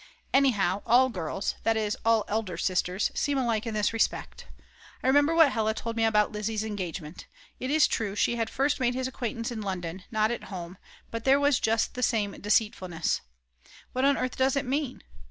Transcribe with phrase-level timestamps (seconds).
[0.33, 4.47] Anyhow, all girls, that is all elder sisters, seem alike in this respect.
[5.03, 7.27] I remember what Hella told me about Lizzi's engagement.
[7.59, 10.79] It is true, she had first made his acquaintance in London, not at home;
[11.11, 13.21] but there was just the same deceitfulness.
[13.93, 15.03] What on earth does it mean?